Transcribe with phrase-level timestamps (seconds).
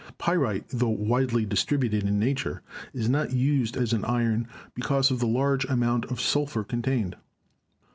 [0.17, 5.27] Pyrite, tho widely distributed in nature, is not used as an iron because of the
[5.27, 7.15] large amount of sulphur contained.